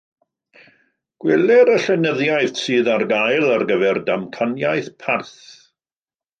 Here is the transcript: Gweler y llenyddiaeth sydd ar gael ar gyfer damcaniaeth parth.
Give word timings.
Gweler 1.25 1.71
y 1.73 1.75
llenyddiaeth 1.83 2.55
sydd 2.63 2.91
ar 2.95 3.07
gael 3.13 3.47
ar 3.59 3.69
gyfer 3.73 4.03
damcaniaeth 4.11 4.93
parth. 5.05 5.41